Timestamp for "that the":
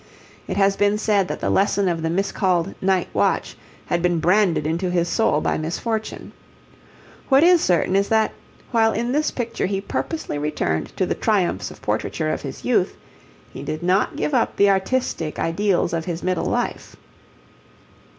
1.27-1.51